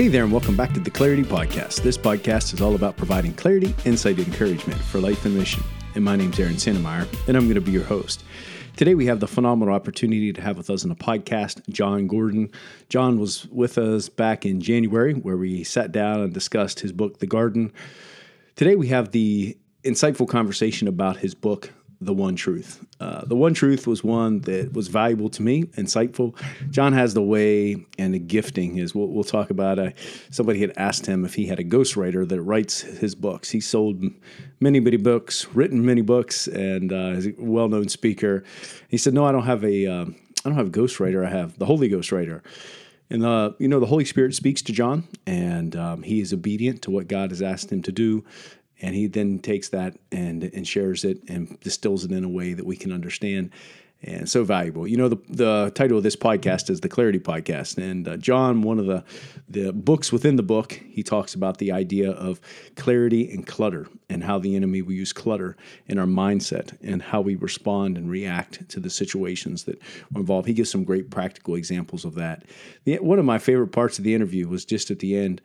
[0.00, 1.82] Hey there, and welcome back to the Clarity Podcast.
[1.82, 5.62] This podcast is all about providing clarity, insight, and encouragement for life and mission.
[5.94, 8.24] And my name's Aaron Santmyire, and I'm going to be your host.
[8.76, 12.50] Today, we have the phenomenal opportunity to have with us on a podcast Jon Gordon.
[12.88, 17.18] Jon was with us back in January, where we sat down and discussed his book,
[17.18, 17.70] The Garden.
[18.56, 19.54] Today, we have the
[19.84, 22.84] insightful conversation about his book, the one truth.
[22.98, 26.34] Uh, the one truth was one that was valuable to me, insightful.
[26.70, 29.78] Jon has the way and the gifting is we'll, we'll talk about.
[29.78, 29.90] Uh,
[30.30, 33.50] somebody had asked him if he had a ghostwriter that writes his books.
[33.50, 34.02] He sold
[34.60, 38.44] many, many books, written many books, and uh, is a well-known speaker.
[38.88, 41.26] He said, "No, I don't have a, uh, I don't have a ghostwriter.
[41.26, 42.40] I have the Holy Ghostwriter."
[43.10, 46.82] And uh, you know, the Holy Spirit speaks to Jon, and um, he is obedient
[46.82, 48.24] to what God has asked him to do
[48.80, 52.52] and he then takes that and and shares it and distills it in a way
[52.54, 53.50] that we can understand
[54.02, 54.86] and so valuable.
[54.86, 58.62] You know, the, the title of this podcast is the Clarity Podcast, and uh, Jon,
[58.62, 59.04] one of the
[59.48, 62.40] the books within the book, he talks about the idea of
[62.76, 65.56] clarity and clutter, and how the enemy will use clutter
[65.86, 69.76] in our mindset, and how we respond and react to the situations that
[70.14, 70.48] are involved.
[70.48, 72.44] He gives some great practical examples of that.
[72.84, 75.42] The, one of my favorite parts of the interview was just at the end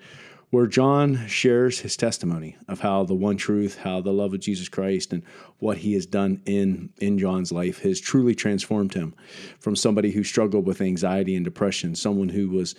[0.51, 4.69] where Jon shares his testimony of how the one truth, how the love of Jesus
[4.69, 5.23] Christ, and
[5.59, 9.15] what he has done in, in Jon's life has truly transformed him
[9.59, 12.75] from somebody who struggled with anxiety and depression, someone who was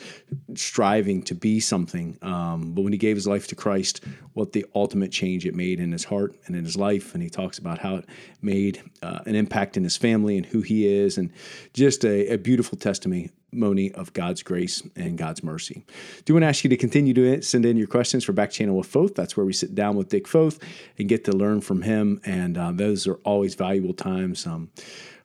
[0.54, 2.16] striving to be something.
[2.22, 5.80] Um, but when he gave his life to Christ, what the ultimate change it made
[5.80, 7.14] in his heart and in his life.
[7.14, 8.06] And he talks about how it
[8.42, 11.32] made uh, an impact in his family and who he is, and
[11.72, 15.82] just a, a beautiful testimony testimony of God's grace and God's mercy.
[16.26, 18.76] Do want to ask you to continue to send in your questions for Back Channel
[18.76, 19.14] with Foth.
[19.14, 20.58] That's where we sit down with Dick Foth
[20.98, 22.20] and get to learn from him.
[22.26, 24.46] And uh, those are always valuable times.
[24.46, 24.68] Um,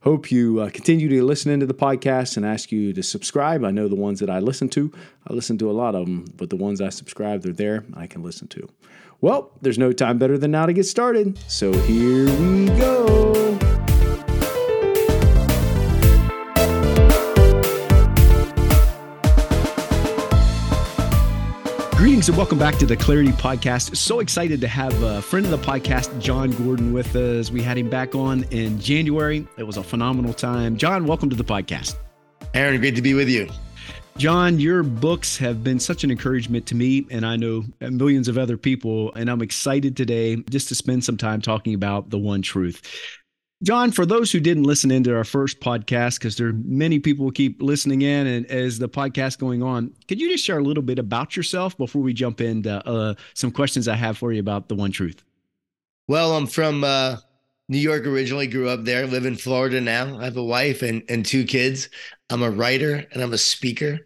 [0.03, 3.65] hope you uh, continue to listen into the podcast and ask you to subscribe.
[3.65, 4.89] I know the ones that I listen to,
[5.27, 7.83] I listen to a lot of them, but the ones I subscribe, they're there.
[7.95, 8.69] I can listen to.
[9.19, 11.37] Well, there's no time better than now to get started.
[11.47, 13.50] So here we go.
[22.21, 23.97] Greetings and welcome back to the Clarity Podcast.
[23.97, 27.49] So excited to have a friend of the podcast, Jon Gordon, with us.
[27.49, 29.47] We had him back on in January.
[29.57, 30.77] It was a phenomenal time.
[30.77, 31.95] Jon, welcome to the podcast.
[32.53, 33.49] Aaron, great to be with you.
[34.17, 38.37] Jon, your books have been such an encouragement to me, and I know millions of
[38.37, 39.11] other people.
[39.15, 42.83] And I'm excited today just to spend some time talking about the one truth.
[43.63, 47.29] Jon, for those who didn't listen into our first podcast, because there are many people
[47.29, 50.81] keep listening in, and as the podcast going on, could you just share a little
[50.81, 54.67] bit about yourself before we jump into uh, some questions I have for you about
[54.67, 55.23] the one truth?
[56.07, 57.17] Well, I'm from uh,
[57.69, 60.19] New York originally, grew up there, live in Florida now.
[60.19, 61.87] I have a wife and, and two kids.
[62.31, 63.99] I'm a writer and I'm a speaker.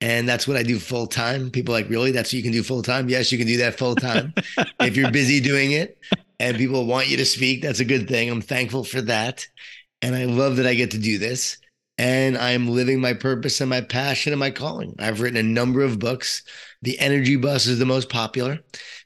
[0.00, 1.50] And that's what I do full time.
[1.50, 2.10] People like, really?
[2.10, 3.08] That's what you can do full time?
[3.08, 4.34] Yes, you can do that full time
[4.80, 5.98] if you're busy doing it
[6.38, 7.62] and people want you to speak.
[7.62, 8.30] That's a good thing.
[8.30, 9.46] I'm thankful for that.
[10.00, 11.58] And I love that I get to do this.
[11.98, 14.96] And I'm living my purpose and my passion and my calling.
[14.98, 16.42] I've written a number of books.
[16.80, 18.58] The Energy Bus is the most popular.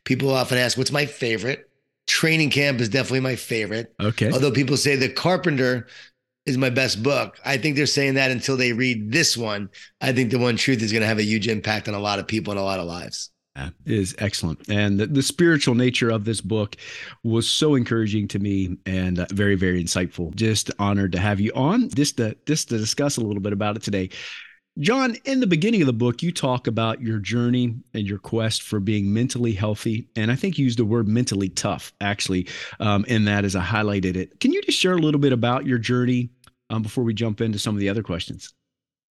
[0.04, 1.68] People often ask, what's my favorite?
[2.06, 3.92] Training Camp is definitely my favorite.
[4.00, 4.32] Okay.
[4.32, 5.88] Although people say The Carpenter
[6.46, 7.38] is my best book.
[7.44, 9.68] I think they're saying that until they read this one.
[10.00, 12.20] I think The One Truth is going to have a huge impact on a lot
[12.20, 13.30] of people and a lot of lives
[13.84, 14.68] is excellent.
[14.68, 16.76] And the, the, spiritual nature of this book
[17.24, 20.34] was so encouraging to me and uh, very, very insightful.
[20.34, 23.76] Just honored to have you on just to, just to discuss a little bit about
[23.76, 24.10] it today.
[24.78, 28.62] Jon, in the beginning of the book, you talk about your journey and your quest
[28.62, 30.06] for being mentally healthy.
[30.16, 32.46] And I think you used the word mentally tough, actually,
[32.78, 34.38] um, in that as I highlighted it.
[34.38, 36.28] Can you just share a little bit about your journey
[36.68, 38.52] um, before we jump into some of the other questions?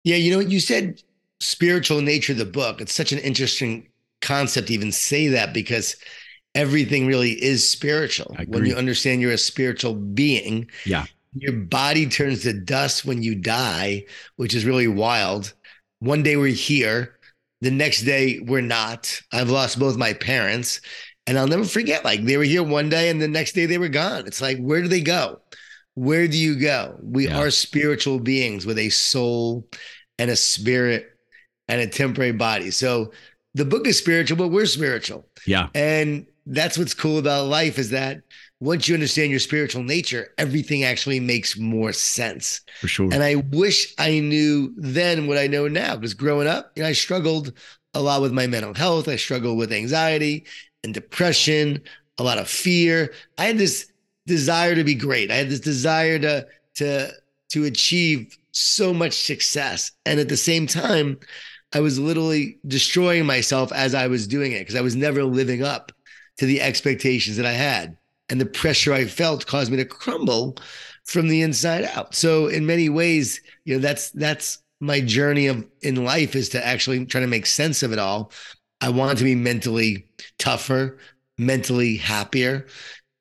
[0.03, 1.01] Yeah, you know, you said
[1.39, 2.81] spiritual nature of the book.
[2.81, 3.87] It's such an interesting
[4.23, 5.97] concept to even say that because
[6.55, 8.35] everything really is spiritual.
[8.47, 11.07] When you understand you're a spiritual being, yeah.
[11.35, 14.05] Your body turns to dust when you die,
[14.37, 15.55] which is really wild.
[16.01, 17.19] One day we're here,
[17.63, 19.19] the next day we're not.
[19.33, 20.83] I've lost both my parents,
[21.27, 23.79] and I'll never forget like they were here one day and the next day they
[23.79, 24.27] were gone.
[24.27, 25.41] It's like where do they go?
[25.95, 26.99] Where do you go?
[27.03, 27.39] We yeah.
[27.39, 29.67] are spiritual beings with a soul
[30.19, 31.07] and a spirit
[31.69, 32.71] and a temporary body.
[32.71, 33.13] So
[33.55, 35.27] the book is spiritual, but we're spiritual.
[35.47, 35.69] Yeah.
[35.75, 38.23] And that's what's cool about life is that
[38.61, 42.61] once you understand your spiritual nature, everything actually makes more sense.
[42.81, 43.13] For sure.
[43.13, 46.89] And I wish I knew then what I know now because growing up, you know,
[46.89, 47.53] I struggled
[47.95, 49.09] a lot with my mental health.
[49.09, 50.47] I struggled with anxiety
[50.85, 51.83] and depression,
[52.19, 53.13] a lot of fear.
[53.37, 53.91] I had this
[54.27, 55.31] desire to be great.
[55.31, 56.47] I had this desire to
[56.77, 57.13] to
[57.51, 59.91] to achieve so much success.
[60.07, 61.19] And at the same time,
[61.73, 65.63] I was literally destroying myself as I was doing it because I was never living
[65.63, 65.93] up
[66.39, 67.97] to the expectations that I had.
[68.29, 70.57] And the pressure I felt caused me to crumble
[71.05, 72.15] from the inside out.
[72.15, 76.67] So in many ways, you know, that's that's my journey of in life is to
[76.67, 78.33] actually try to make sense of it all.
[78.81, 80.09] I want to be mentally
[80.39, 80.99] tougher,
[81.39, 82.67] mentally happier,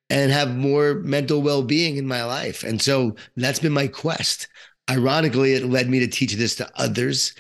[0.10, 2.64] and have more mental well-being in my life.
[2.64, 4.48] And so that's been my quest.
[4.90, 7.34] Ironically, it led me to teach this to others,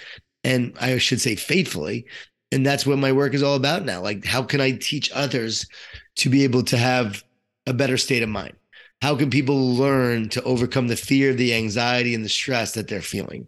[0.43, 2.05] and I should say faithfully.
[2.51, 4.01] And that's what my work is all about now.
[4.01, 5.65] Like, how can I teach others
[6.17, 7.23] to be able to have
[7.65, 8.53] a better state of mind?
[9.01, 13.01] How can people learn to overcome the fear, the anxiety, and the stress that they're
[13.01, 13.47] feeling?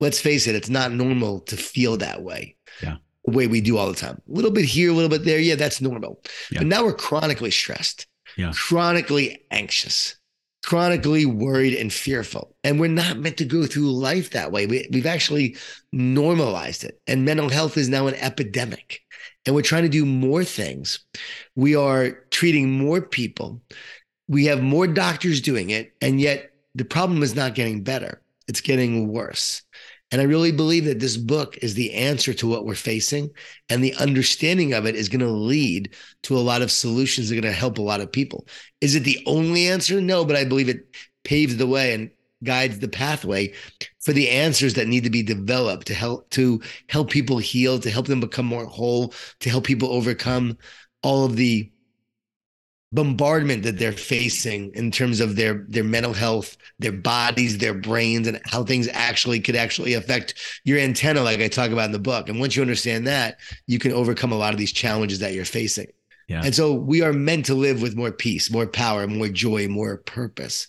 [0.00, 2.56] Let's face it, it's not normal to feel that way.
[2.82, 2.96] Yeah.
[3.24, 4.22] The way we do all the time.
[4.26, 5.40] A little bit here, a little bit there.
[5.40, 6.22] Yeah, that's normal.
[6.50, 6.60] Yeah.
[6.60, 8.52] But now we're chronically stressed, yeah.
[8.54, 10.16] chronically anxious,
[10.64, 12.54] chronically worried and fearful.
[12.64, 14.66] And we're not meant to go through life that way.
[14.66, 15.56] We, we've actually
[15.92, 17.00] normalized it.
[17.06, 19.00] And mental health is now an epidemic.
[19.46, 21.00] And we're trying to do more things.
[21.56, 23.62] We are treating more people
[24.28, 28.20] we have more doctors doing it, and yet the problem is not getting better.
[28.46, 29.62] It's getting worse.
[30.10, 33.30] And I really believe that this book is the answer to what we're facing.
[33.68, 37.36] And the understanding of it is going to lead to a lot of solutions that
[37.36, 38.46] are going to help a lot of people.
[38.80, 40.00] Is it the only answer?
[40.00, 42.10] No, but I believe it paves the way and
[42.44, 43.52] guides the pathway
[44.00, 47.90] for the answers that need to be developed to help to help people heal, to
[47.90, 50.56] help them become more whole, to help people overcome
[51.02, 51.70] all of the
[52.92, 58.26] bombardment that they're facing in terms of their their mental health their bodies their brains
[58.26, 61.98] and how things actually could actually affect your antenna like i talk about in the
[61.98, 62.28] book.
[62.28, 65.44] And once you understand that you can overcome a lot of these challenges that you're
[65.44, 65.88] facing.
[66.28, 66.42] Yeah.
[66.44, 69.98] and so we are meant to live with more peace more power more joy more
[69.98, 70.68] purpose.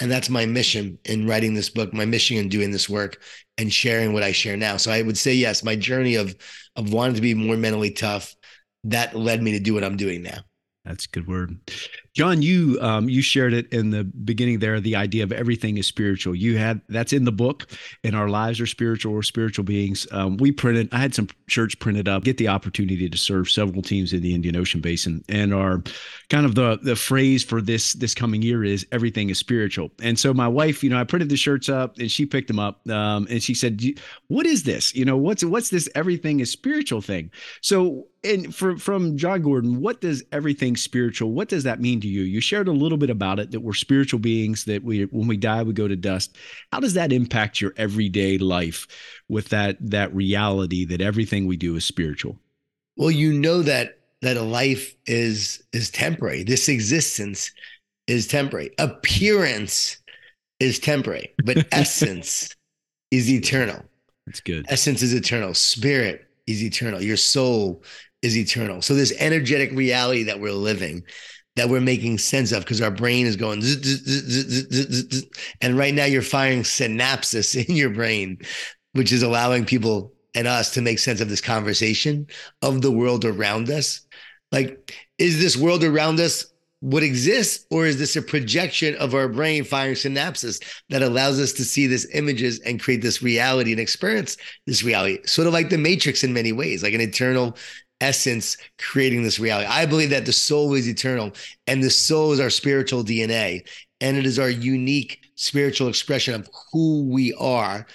[0.00, 3.22] And that's my mission in writing this book my mission in doing this work
[3.58, 4.76] and sharing what i share now.
[4.76, 6.34] So i would say yes my journey of
[6.74, 8.34] of wanting to be more mentally tough
[8.84, 10.40] that led me to do what i'm doing now
[10.84, 11.58] that's a good word.
[12.12, 15.86] Jon, you um, you shared it in the beginning there, the idea of everything is
[15.86, 16.34] spiritual.
[16.34, 17.70] You had that's in the book,
[18.02, 20.08] and our lives are spiritual or spiritual beings.
[20.10, 23.80] Um, we printed, I had some shirts printed up, get the opportunity to serve several
[23.80, 25.22] teams in the Indian Ocean Basin.
[25.28, 25.84] And our
[26.30, 29.92] kind of the the phrase for this this coming year is everything is spiritual.
[30.02, 32.58] And so my wife, you know, I printed the shirts up and she picked them
[32.58, 32.88] up.
[32.90, 33.80] Um, and she said,
[34.26, 34.92] What is this?
[34.96, 37.30] You know, what's what's this everything is spiritual thing?
[37.60, 41.32] So and from from Jon Gordon, what does everything spiritual?
[41.32, 42.22] What does that mean to you?
[42.22, 44.64] You shared a little bit about it that we're spiritual beings.
[44.64, 46.36] That we, when we die, we go to dust.
[46.72, 48.86] How does that impact your everyday life
[49.28, 52.38] with that that reality that everything we do is spiritual?
[52.96, 56.42] Well, you know that that a life is is temporary.
[56.42, 57.50] This existence
[58.06, 58.70] is temporary.
[58.78, 59.98] Appearance
[60.58, 62.54] is temporary, but essence
[63.10, 63.82] is eternal.
[64.26, 64.66] That's good.
[64.68, 65.54] Essence is eternal.
[65.54, 67.02] Spirit is eternal.
[67.02, 67.82] Your soul
[68.22, 68.82] is eternal.
[68.82, 71.02] So this energetic reality that we're living,
[71.56, 73.60] that we're making sense of, because our brain is going,
[75.60, 78.38] and right now you're firing synapses in your brain,
[78.92, 82.26] which is allowing people and us to make sense of this conversation
[82.62, 84.00] of the world around us.
[84.52, 86.46] Like, is this world around us
[86.80, 91.52] what exists, or is this a projection of our brain firing synapses that allows us
[91.52, 95.18] to see this images and create this reality and experience this reality?
[95.26, 97.56] Sort of like the Matrix in many ways, like an eternal
[98.00, 99.68] essence creating this reality.
[99.68, 101.32] I believe that the soul is eternal
[101.66, 103.66] and the soul is our spiritual DNA
[104.00, 107.86] and it is our unique spiritual expression of who we are.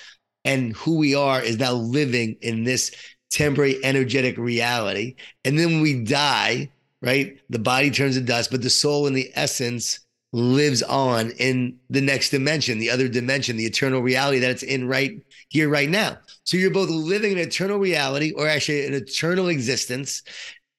[0.43, 2.91] And who we are is now living in this
[3.31, 5.15] temporary energetic reality.
[5.43, 6.71] And then when we die,
[7.01, 10.04] right, the body turns to dust, but the soul and the essence
[10.35, 14.85] lives on in the next dimension, the other dimension, the eternal reality that it's in
[14.85, 16.17] right here, right now.
[16.43, 20.23] So you're both living an eternal reality, or actually an eternal existence,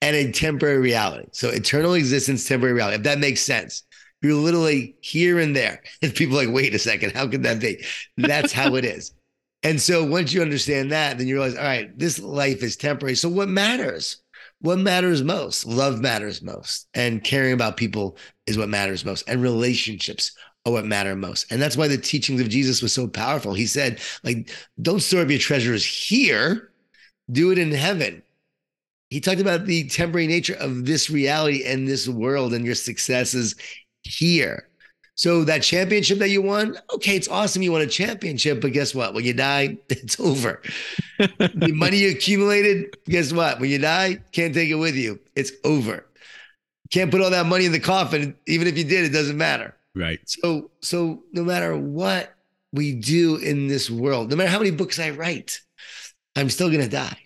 [0.03, 1.27] and a temporary reality.
[1.31, 2.97] So eternal existence, temporary reality.
[2.97, 3.81] If that makes sense,
[4.21, 5.81] you're literally here and there.
[6.03, 7.83] And people like, wait a second, how could that be?
[8.15, 9.11] That's how it is.
[9.63, 13.15] And so once you understand that, then you realize, all right, this life is temporary.
[13.15, 14.17] So what matters?
[14.61, 15.65] What matters most?
[15.65, 16.87] Love matters most.
[16.93, 19.27] And caring about people is what matters most.
[19.27, 20.31] And relationships
[20.65, 21.51] are what matter most.
[21.51, 23.53] And that's why the teachings of Jesus was so powerful.
[23.53, 24.49] He said, like,
[24.81, 26.71] don't store up your treasures here,
[27.31, 28.23] do it in heaven.
[29.09, 33.55] He talked about the temporary nature of this reality and this world and your successes
[34.03, 34.67] here.
[35.15, 38.93] So that championship that you won, okay, it's awesome you won a championship, but guess
[38.93, 39.15] what?
[39.15, 40.61] When you die, it's over.
[41.17, 43.59] the money you accumulated, guess what?
[43.59, 45.19] When you die, can't take it with you.
[45.35, 46.05] It's over.
[46.91, 48.35] Can't put all that money in the coffin.
[48.47, 49.75] Even if you did, it doesn't matter.
[49.95, 50.19] Right.
[50.25, 52.33] So so no matter what
[52.71, 55.59] we do in this world, no matter how many books I write,
[56.35, 57.17] I'm still going to die.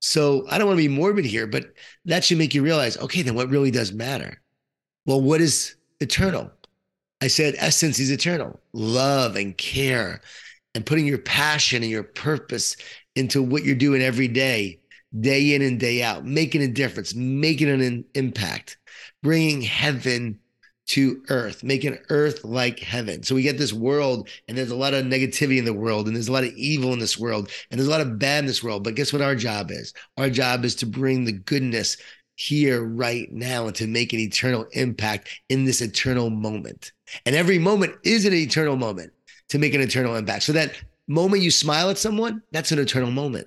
[0.00, 1.72] So I don't want to be morbid here, but
[2.04, 4.40] that should make you realize okay, then what really does matter?
[5.06, 6.50] Well, what is eternal?
[7.20, 10.20] I said essence is eternal love and care
[10.74, 12.76] and putting your passion and your purpose
[13.14, 14.80] into what you're doing every day,
[15.20, 18.78] day in and day out, making a difference, making an impact,
[19.22, 20.38] bringing heaven
[20.84, 23.22] to earth, making earth like heaven.
[23.22, 26.16] So we get this world, and there's a lot of negativity in the world, and
[26.16, 28.46] there's a lot of evil in this world, and there's a lot of bad in
[28.46, 28.84] this world.
[28.84, 29.94] But guess what our job is?
[30.16, 31.96] Our job is to bring the goodness
[32.34, 36.92] here right now and to make an eternal impact in this eternal moment.
[37.26, 39.12] And every moment is an eternal moment
[39.50, 40.42] to make an eternal impact.
[40.42, 40.74] So that
[41.06, 43.46] moment you smile at someone, that's an eternal moment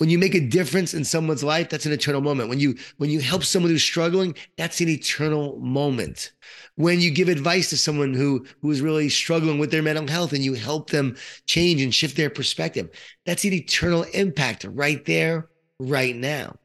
[0.00, 2.48] when you make a difference in someone's life that's an eternal moment.
[2.48, 6.32] When you when you help someone who's struggling that's an eternal moment.
[6.76, 10.32] When you give advice to someone who who is really struggling with their mental health
[10.32, 12.88] and you help them change and shift their perspective
[13.26, 16.56] that's an eternal impact right there right now.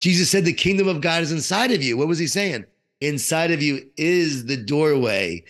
[0.00, 1.98] Jesus said the kingdom of god is inside of you.
[1.98, 2.64] What was he saying?
[3.02, 5.44] Inside of you is the doorway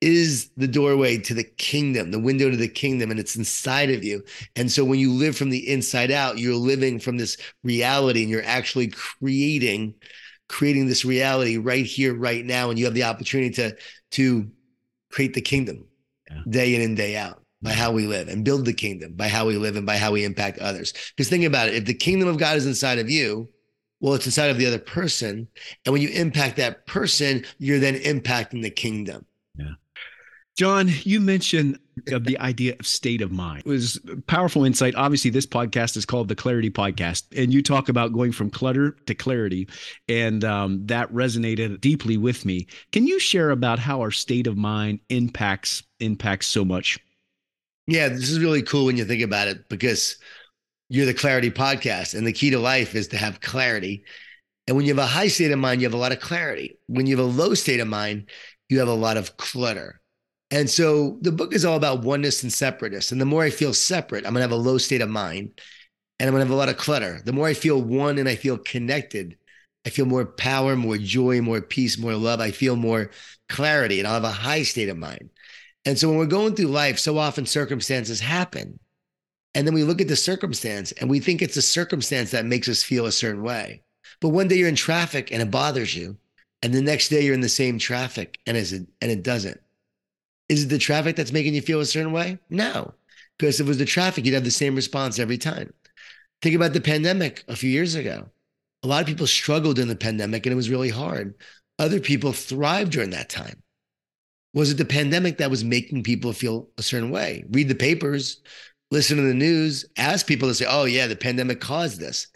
[0.00, 4.04] is the doorway to the kingdom, the window to the kingdom, and it's inside of
[4.04, 4.22] you.
[4.54, 8.30] And so when you live from the inside out, you're living from this reality and
[8.30, 9.94] you're actually creating
[10.48, 12.70] creating this reality right here right now.
[12.70, 13.76] And you have the opportunity to
[14.12, 14.50] to
[15.10, 15.86] create the kingdom
[16.30, 16.42] yeah.
[16.48, 19.46] day in and day out by how we live and build the kingdom by how
[19.46, 20.92] we live and by how we impact others.
[21.16, 23.48] Because think about it if the kingdom of god is inside of you
[24.00, 25.48] well it's inside of the other person.
[25.84, 29.24] And when you impact that person you're then impacting the kingdom.
[29.56, 29.72] Yeah
[30.56, 33.62] Jon, you mentioned of the idea of state of mind.
[33.66, 34.94] It was powerful insight.
[34.94, 38.92] Obviously, this podcast is called the Clarity Podcast, and you talk about going from clutter
[39.06, 39.68] to clarity,
[40.08, 42.66] and um, that resonated deeply with me.
[42.90, 46.98] Can you share about how our state of mind impacts impacts so much?
[47.86, 50.16] Yeah, this is really cool when you think about it because
[50.88, 54.04] you're the Clarity Podcast, and the key to life is to have clarity.
[54.66, 56.78] And when you have a high state of mind, you have a lot of clarity.
[56.86, 58.30] When you have a low state of mind,
[58.70, 60.00] you have a lot of clutter.
[60.50, 63.10] And so the book is all about oneness and separateness.
[63.10, 65.60] And the more I feel separate, I'm going to have a low state of mind
[66.18, 67.20] and I'm going to have a lot of clutter.
[67.24, 69.36] The more I feel one and I feel connected,
[69.84, 72.40] I feel more power, more joy, more peace, more love.
[72.40, 73.10] I feel more
[73.48, 75.30] clarity and I'll have a high state of mind.
[75.84, 78.78] And so when we're going through life, so often circumstances happen.
[79.54, 82.68] And then we look at the circumstance and we think it's a circumstance that makes
[82.68, 83.82] us feel a certain way.
[84.20, 86.18] But one day you're in traffic and it bothers you.
[86.62, 89.60] And the next day you're in the same traffic and, it, and it doesn't.
[90.48, 92.38] Is it the traffic that's making you feel a certain way?
[92.50, 92.94] No,
[93.38, 95.72] because if it was the traffic, you'd have the same response every time.
[96.42, 98.28] Think about the pandemic a few years ago.
[98.82, 101.34] A lot of people struggled in the pandemic and it was really hard.
[101.78, 103.62] Other people thrived during that time.
[104.54, 107.44] Was it the pandemic that was making people feel a certain way?
[107.50, 108.40] Read the papers,
[108.90, 112.28] listen to the news, ask people to say, oh, yeah, the pandemic caused this.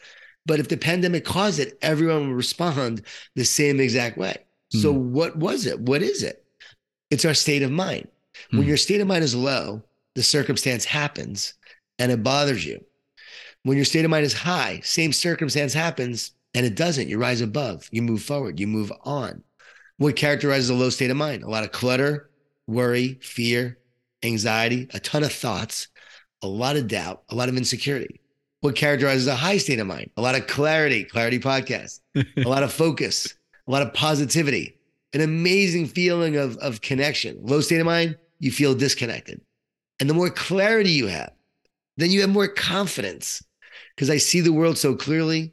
[0.44, 3.02] But if the pandemic caused it, everyone would respond
[3.36, 4.36] the same exact way.
[4.70, 5.12] So, hmm.
[5.12, 5.80] what was it?
[5.80, 6.44] What is it?
[7.10, 8.08] It's our state of mind.
[8.50, 8.68] When hmm.
[8.68, 9.82] your state of mind is low,
[10.14, 11.54] the circumstance happens
[11.98, 12.84] and it bothers you.
[13.62, 17.08] When your state of mind is high, same circumstance happens and it doesn't.
[17.08, 19.42] You rise above, you move forward, you move on.
[19.98, 21.42] What characterizes a low state of mind?
[21.42, 22.30] A lot of clutter,
[22.66, 23.78] worry, fear,
[24.22, 25.88] anxiety, a ton of thoughts,
[26.42, 28.20] a lot of doubt, a lot of insecurity.
[28.60, 30.10] What characterizes a high state of mind?
[30.16, 33.34] A lot of clarity, clarity podcast, a lot of focus,
[33.66, 34.78] a lot of positivity,
[35.12, 37.38] an amazing feeling of, of connection.
[37.42, 39.40] Low state of mind, you feel disconnected.
[39.98, 41.32] And the more clarity you have,
[41.96, 43.42] then you have more confidence
[43.94, 45.52] because I see the world so clearly.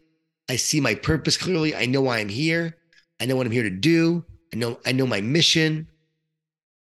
[0.50, 1.76] I see my purpose clearly.
[1.76, 2.78] I know why I'm here.
[3.20, 4.24] I know what I'm here to do.
[4.54, 5.88] I know I know my mission.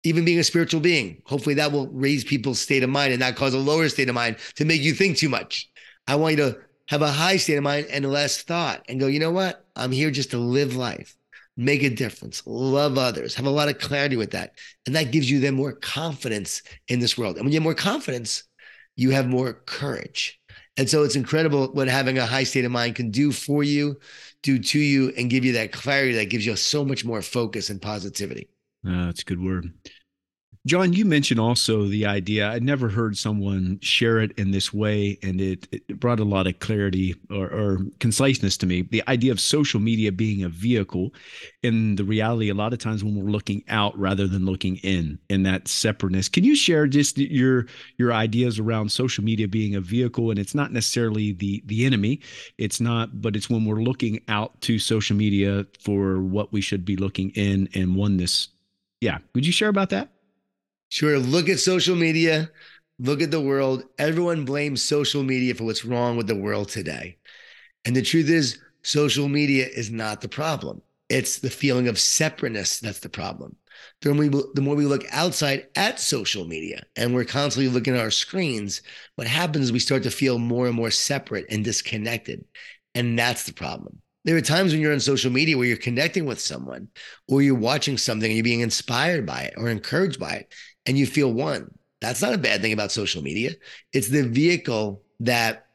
[0.05, 3.35] Even being a spiritual being, hopefully that will raise people's state of mind and not
[3.35, 5.71] cause a lower state of mind to make you think too much.
[6.07, 9.07] I want you to have a high state of mind and less thought and go,
[9.07, 9.67] you know what?
[9.75, 11.18] I'm here just to live life
[11.59, 14.53] make a difference, love others, have a lot of clarity with that.
[14.87, 17.37] And that gives you then more confidence in this world.
[17.37, 18.45] And when you have more confidence,
[18.95, 20.41] you have more courage.
[20.77, 23.99] And so it's incredible what having a high state of mind can do for you,
[24.45, 27.71] do to you, and give you that clarity that gives you so much more focus
[27.71, 28.49] and positivity.
[28.87, 29.73] Uh, that's a good word.
[30.69, 32.51] Jon, you mentioned also the idea.
[32.51, 36.47] I'd never heard someone share it in this way, and it, it brought a lot
[36.47, 38.83] of clarity or, or, conciseness to me.
[38.83, 41.15] The idea of social media being a vehicle,
[41.63, 45.19] in the reality, a lot of times when we're looking out rather than looking in,
[45.31, 46.29] in that separateness.
[46.29, 47.65] Can you share just your
[47.97, 52.21] your ideas around social media being a vehicle, and it's not necessarily the the enemy.
[52.59, 56.85] It's not, but it's when we're looking out to social media for what we should
[56.85, 58.49] be looking in and oneness.
[59.01, 60.11] Yeah, would you share about that?
[60.89, 61.19] Sure.
[61.19, 62.51] Look at social media
[62.99, 63.85] look at the world.
[63.99, 67.17] Everyone blames social media for what's wrong with the world today.
[67.85, 70.83] And the truth is, social media is not the problem.
[71.09, 73.57] It's the feeling of separateness that's the problem.
[74.03, 77.95] The more, we, the more we look outside at social media and we're constantly looking
[77.95, 78.83] at our screens,
[79.17, 82.45] what happens is we start to feel more and more separate and disconnected.
[82.95, 84.01] And that's the problem.
[84.25, 86.89] There are times when you're on social media where you're connecting with someone
[87.29, 90.53] or you're watching something and you're being inspired by it or encouraged by it
[90.89, 91.71] and you feel one.
[92.01, 93.53] That's not a bad thing about social media.
[93.93, 95.67] It's the vehicle that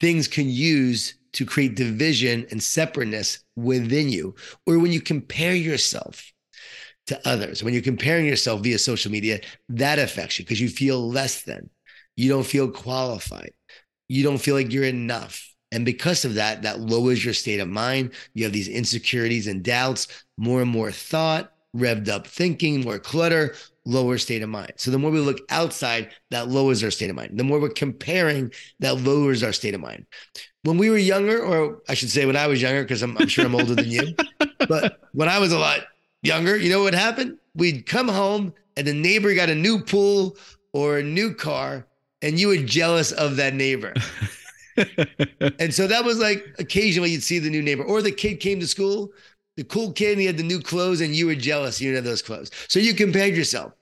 [0.00, 4.36] things can use to create division and separateness within you.
[4.66, 6.32] Or when you compare yourself
[7.08, 11.10] to others, when you're comparing yourself via social media, that affects you because you feel
[11.10, 11.68] less than.
[12.16, 13.52] You don't feel qualified.
[14.08, 15.52] You don't feel like you're enough.
[15.72, 18.12] And because of that, that lowers your state of mind.
[18.34, 20.06] You have these insecurities and doubts,
[20.38, 23.54] more and more thought, revved up thinking, more clutter,
[23.84, 24.72] lower state of mind.
[24.76, 27.38] So the more we look outside, that lowers our state of mind.
[27.38, 30.06] The more we're comparing, that lowers our state of mind.
[30.62, 33.28] When we were younger, or I should say when I was younger, because I'm, I'm
[33.28, 34.14] sure I'm older than you,
[34.68, 35.80] but when I was a lot
[36.22, 37.38] younger, you know what happened?
[37.54, 40.36] We'd come home and the neighbor got a new pool
[40.72, 41.86] or a new car,
[42.22, 43.92] and you were jealous of that neighbor.
[45.58, 48.58] and so that was like occasionally you'd see the new neighbor, or the kid came
[48.60, 49.12] to school
[49.56, 52.04] the cool kid and he had the new clothes and you were jealous you didn't
[52.04, 52.50] have those clothes.
[52.68, 53.72] So you compared yourself.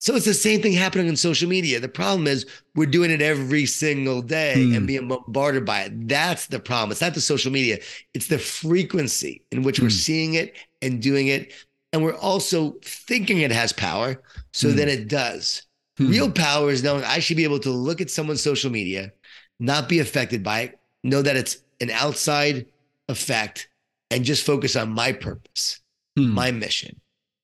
[0.00, 1.78] So it's the same thing happening on social media.
[1.78, 4.74] The problem is we're doing it every single day mm.
[4.74, 6.08] and being bombarded by it.
[6.08, 6.92] That's the problem.
[6.92, 7.78] It's not the social media,
[8.14, 9.82] it's the frequency in which mm.
[9.82, 9.94] we're hmm.
[9.94, 11.52] seeing it and doing it.
[11.92, 14.22] And we're also thinking it has power.
[14.52, 14.76] So mm.
[14.76, 15.62] then it does.
[15.98, 16.08] Hmm.
[16.08, 19.12] Real power is knowing I should be able to look at someone's social media,
[19.58, 22.64] not be affected by it, know that it's an outside
[23.08, 23.68] effect
[24.10, 25.80] and just focus on my purpose,
[26.16, 26.30] hmm.
[26.30, 27.00] my mission.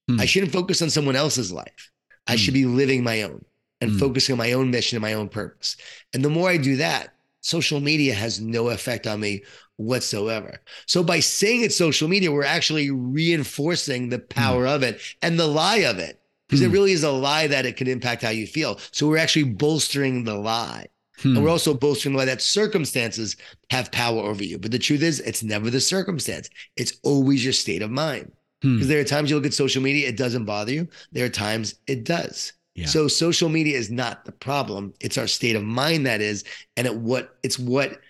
[0.08, 0.20] Hmm.
[0.20, 1.90] I shouldn't focus on someone else's life.
[2.26, 2.36] I hmm.
[2.38, 3.44] should be living my own
[3.80, 5.76] and focusing on my own mission and my own purpose.
[6.14, 9.44] And the more I do that, social media has no effect on me
[9.76, 10.60] whatsoever.
[10.86, 15.46] So by saying it's social media, we're actually reinforcing the power of it and the
[15.46, 16.20] lie of it.
[16.48, 18.78] Because it really is a lie that it can impact how you feel.
[18.92, 20.86] So we're actually bolstering the lie.
[21.18, 21.36] Hmm.
[21.36, 23.36] And we're also boasting why that circumstances
[23.70, 24.58] have power over you.
[24.58, 28.32] But the truth is, it's never the circumstance, it's always your state of mind.
[28.60, 28.88] Because hmm.
[28.88, 30.88] there are times you look at social media, it doesn't bother you.
[31.12, 32.52] There are times it does.
[32.74, 32.86] Yeah.
[32.86, 34.92] So social media is not the problem.
[35.00, 36.44] It's our state of mind that is,
[36.76, 38.00] and it what it's what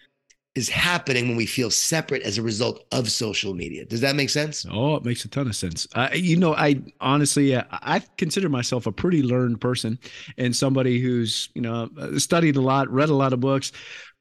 [0.57, 3.85] is happening when we feel separate as a result of social media.
[3.85, 4.65] Does that make sense?
[4.73, 5.87] Oh, it makes a ton of sense.
[5.95, 9.99] Uh, you know, I honestly, uh, I consider myself a pretty learned person
[10.39, 13.71] and somebody who's, you know, studied a lot, read a lot of books,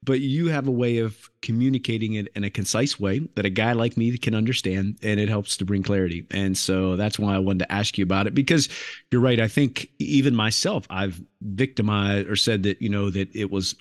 [0.02, 3.72] but you have a way of communicating it in a concise way that a guy
[3.72, 6.24] like me can understand and it helps to bring clarity.
[6.30, 8.68] And so that's why i wanted to ask you about it because
[9.10, 9.40] you're right.
[9.40, 13.74] I think even myself i've victimized or said that you know that it was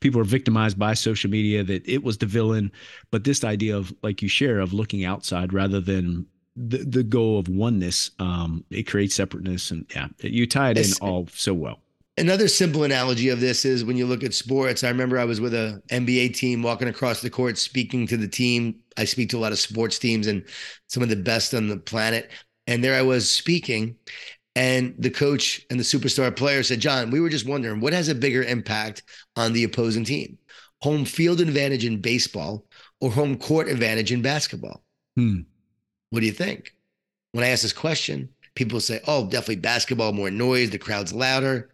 [0.00, 2.72] people are victimized by social media that it was the villain.
[3.10, 6.26] But this idea of like you share of looking outside rather than
[6.56, 10.92] the, the goal of oneness um it creates separateness and yeah you tie it in
[11.06, 11.80] all so well
[12.18, 14.82] Another simple analogy of this is when you look at sports.
[14.82, 18.28] I remember I was with a NBA team walking across the court, speaking to the
[18.28, 18.76] team.
[18.96, 20.42] I speak to a lot of sports teams and
[20.88, 22.30] some of the best on the planet.
[22.66, 23.96] And there I was speaking,
[24.56, 28.08] and the coach and the superstar player said, Jon, we were just wondering what has
[28.08, 29.02] a bigger impact
[29.36, 30.38] on the opposing team?
[30.80, 32.64] Home field advantage in baseball
[33.00, 34.82] or home court advantage in basketball?
[35.16, 35.40] Hmm.
[36.10, 36.72] What do you think?
[37.32, 41.68] When I ask this question, people say, oh, definitely basketball, more noise, the crowd's louder.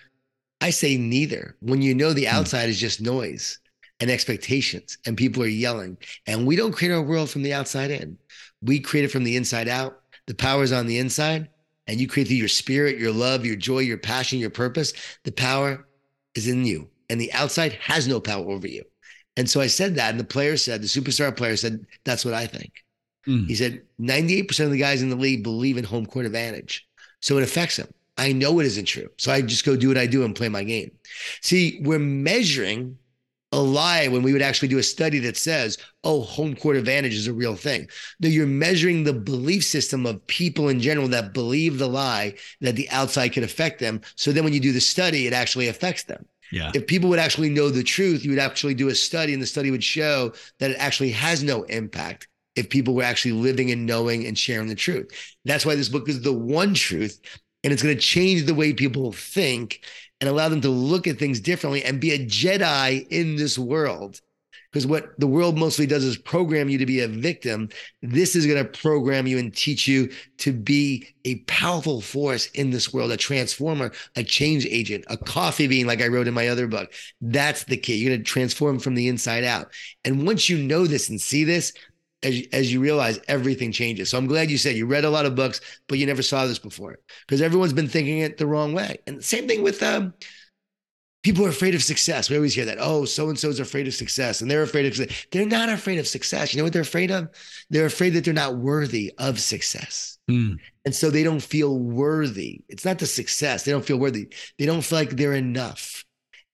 [0.63, 1.57] I say neither.
[1.61, 2.37] When you know the hmm.
[2.37, 3.59] outside is just noise
[4.01, 7.91] and expectations and people are yelling, and we don't create our world from the outside
[7.91, 8.17] in.
[8.63, 10.01] We create it from the inside out.
[10.27, 11.49] The power is on the inside,
[11.89, 14.93] and you create through your spirit, your love, your joy, your passion, your purpose.
[15.25, 15.87] The power
[16.37, 18.85] is in you, and the outside has no power over you.
[19.37, 22.35] And so I said that, and the player said, the superstar player said, That's what
[22.35, 22.73] I think.
[23.27, 23.49] Mm.
[23.49, 26.87] He said, 98% of the guys in the league believe in home court advantage.
[27.21, 27.89] So it affects them.
[28.23, 29.09] I know it isn't true.
[29.19, 30.93] So I just go do what I do and play my game.
[31.41, 32.97] See, we're measuring
[33.51, 37.15] a lie when we would actually do a study that says, oh, home court advantage
[37.15, 37.89] is a real thing.
[38.21, 42.77] No, you're measuring the belief system of people in general that believe the lie that
[42.77, 44.01] the outside could affect them.
[44.15, 46.25] So then when you do the study, it actually affects them.
[46.53, 46.71] Yeah.
[46.75, 49.47] If people would actually know the truth, you would actually do a study, and the
[49.47, 53.85] study would show that it actually has no impact if people were actually living and
[53.85, 55.11] knowing and sharing the truth.
[55.45, 57.19] That's why this book is the one truth
[57.65, 59.85] and it's going to change the way people think
[60.21, 64.21] and allow them to look at things differently and be a Jedi in this world.
[64.73, 67.69] Because what the world mostly does is program you to be a victim.
[68.01, 72.71] This is going to program you and teach you to be a powerful force in
[72.71, 76.49] this world, a transformer, a change agent, a coffee bean, like I wrote in my
[76.49, 76.91] other book.
[77.21, 77.97] That's the key.
[77.97, 79.73] You're going to transform from the inside out.
[80.05, 81.75] And once you know this and see this,
[82.23, 84.11] as, as you realize everything changes.
[84.11, 86.47] So I'm glad you said you read a lot of books, but you never saw
[86.47, 88.99] this before because everyone's been thinking it the wrong way.
[89.07, 90.15] And same thing with um,
[91.23, 92.29] people are afraid of success.
[92.29, 92.79] We always hear that.
[92.81, 95.27] Oh, so and so is afraid of success, and they're afraid of success.
[95.31, 96.53] They're not afraid of success.
[96.53, 97.29] You know what they're afraid of?
[97.71, 100.19] They're afraid that they're not worthy of success.
[100.31, 100.59] Mm.
[100.85, 102.65] And so they don't feel worthy.
[102.69, 103.65] It's not the success.
[103.65, 104.33] They don't feel worthy.
[104.59, 106.05] They don't feel like they're enough.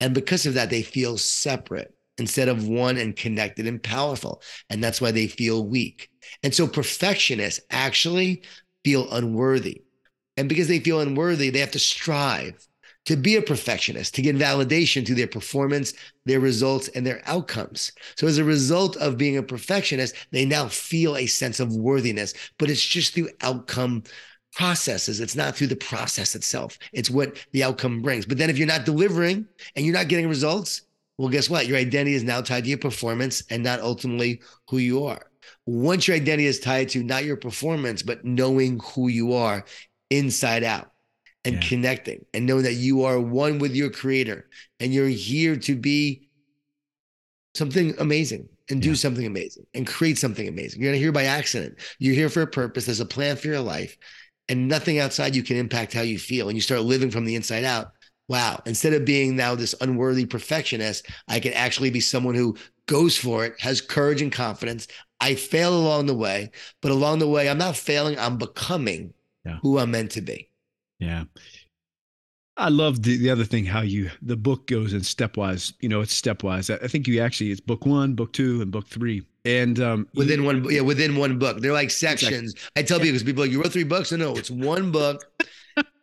[0.00, 4.42] And because of that, they feel separate instead of one and connected and powerful.
[4.70, 6.10] And that's why they feel weak.
[6.42, 8.42] And so perfectionists actually
[8.84, 9.82] feel unworthy.
[10.36, 12.68] And because they feel unworthy, they have to strive
[13.08, 15.94] to be a perfectionist, to get validation to their performance,
[16.26, 17.90] their results, and their outcomes.
[18.16, 22.34] So, as a result of being a perfectionist, they now feel a sense of worthiness,
[22.58, 24.02] but it's just through outcome
[24.54, 25.20] processes.
[25.20, 28.26] It's not through the process itself, it's what the outcome brings.
[28.26, 30.82] But then, if you're not delivering and you're not getting results,
[31.18, 31.66] well, guess what?
[31.66, 35.30] Your identity is now tied to your performance and not ultimately who you are.
[35.66, 39.64] Once your identity is tied to not your performance, but knowing who you are
[40.10, 40.92] inside out
[41.44, 41.68] and yeah.
[41.68, 44.48] connecting and knowing that you are one with your creator
[44.80, 46.28] and you're here to be
[47.54, 48.94] something amazing and do yeah.
[48.94, 50.80] something amazing and create something amazing.
[50.80, 51.78] You're not here by accident.
[51.98, 52.86] You're here for a purpose.
[52.86, 53.96] There's a plan for your life
[54.48, 56.48] and nothing outside you can impact how you feel.
[56.48, 57.92] And you start living from the inside out
[58.28, 63.16] wow, instead of being now this unworthy perfectionist, I can actually be someone who goes
[63.16, 64.86] for it, has courage and confidence.
[65.20, 69.12] I fail along the way, but along the way, I'm not failing, I'm becoming
[69.44, 69.58] yeah.
[69.62, 70.50] who I'm meant to be.
[70.98, 71.24] Yeah.
[72.58, 75.72] I love the, the other thing how you the book goes in stepwise.
[75.80, 76.74] You know, it's stepwise.
[76.74, 79.24] I, I think you actually it's book one, book two, and book three.
[79.44, 82.52] And um, within you, one, yeah, within one book, they're like sections.
[82.52, 82.72] Exactly.
[82.76, 84.10] I tell people because people like, you wrote three books.
[84.10, 85.24] No, no, it's one book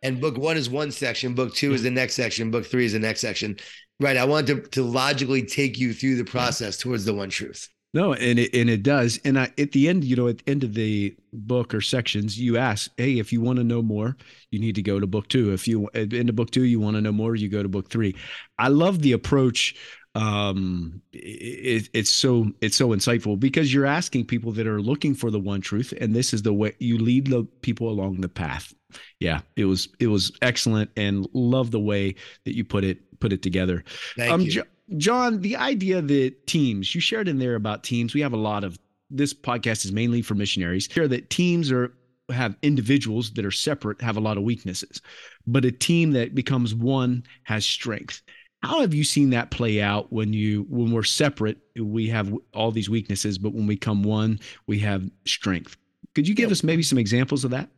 [0.02, 2.94] and book one is one section, book two is the next section, book three is
[2.94, 3.56] the next section.
[4.00, 4.16] Right.
[4.16, 7.68] I want to, to logically take you through the process towards the one truth.
[7.94, 9.18] No, and it and it does.
[9.24, 12.38] And I, at the end, you know, at the end of the book or sections,
[12.38, 14.16] you ask, "Hey, if you want to know more,
[14.50, 15.52] you need to go to book two.
[15.52, 18.14] If you into book two, you want to know more, you go to book three.
[18.58, 19.74] I love the approach
[20.16, 25.30] um it, it's so it's so insightful because you're asking people that are looking for
[25.30, 28.72] the one truth and this is the way you lead the people along the path
[29.20, 32.14] yeah it was it was excellent and love the way
[32.46, 33.84] that you put it put it together
[34.16, 34.50] Thank um, you.
[34.52, 34.62] Jo-
[34.96, 38.64] jon the idea that teams you shared in there about teams we have a lot
[38.64, 38.78] of
[39.10, 41.92] this podcast is mainly for missionaries here that teams are
[42.30, 45.00] have individuals that are separate have a lot of weaknesses
[45.46, 48.22] but a team that becomes one has strength
[48.62, 52.72] how have you seen that play out when you when we're separate, we have all
[52.72, 55.76] these weaknesses, but when we come one, we have strength.
[56.14, 56.52] Could you give yeah.
[56.52, 57.68] us maybe some examples of that?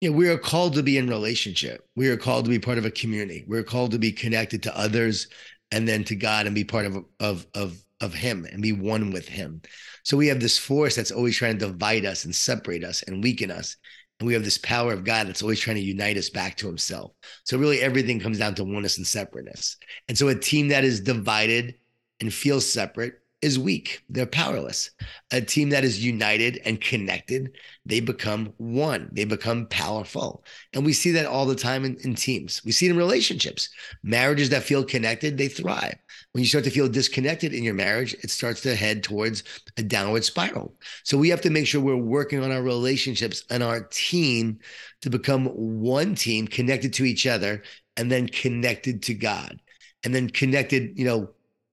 [0.00, 1.86] Yeah, we are called to be in relationship.
[1.94, 3.44] We are called to be part of a community.
[3.46, 5.28] We're called to be connected to others
[5.70, 9.10] and then to God and be part of of of of him and be one
[9.10, 9.60] with him.
[10.04, 13.22] So we have this force that's always trying to divide us and separate us and
[13.22, 13.76] weaken us.
[14.18, 16.66] And we have this power of God that's always trying to unite us back to
[16.66, 17.12] himself.
[17.44, 19.76] So really everything comes down to oneness and separateness.
[20.08, 21.74] And so a team that is divided
[22.20, 24.02] and feels separate is weak.
[24.10, 24.90] They're powerless.
[25.30, 29.08] A team that is united and connected, they become one.
[29.12, 30.44] They become powerful.
[30.74, 32.62] And we see that all the time in, in, teams.
[32.64, 33.70] We see it in relationships.
[34.02, 35.96] Marriages that feel connected, they thrive.
[36.32, 39.42] When you start to feel disconnected in your marriage, it starts to head towards
[39.78, 40.74] a downward spiral.
[41.04, 44.58] So we have to make sure we're working on our relationships and our team
[45.00, 47.62] to become one team connected to each other
[47.96, 49.60] and then connected to God.
[50.04, 51.30] And then connected, you know,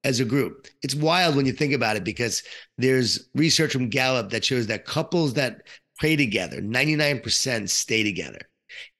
[0.08, 0.68] as a group.
[0.82, 2.42] It's wild when you think about it because
[2.78, 5.64] there's research from Gallup that shows that couples that
[6.00, 8.40] pray together, 99% stay together.